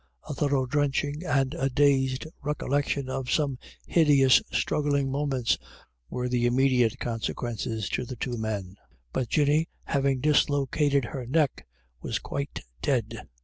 [0.27, 5.59] A thorough drenching and a dazed recollection of some hideous struggling moments
[6.09, 8.77] were the immediate consequences to the two men.
[9.13, 11.67] But Jinny, having dislocated her neck,
[12.01, 13.29] was quite dead.